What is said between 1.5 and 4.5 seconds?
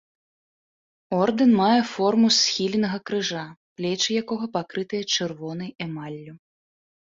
мае форму схіленага крыжа, плечы якога